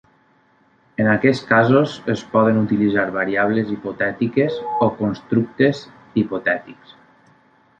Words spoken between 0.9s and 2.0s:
En aquests casos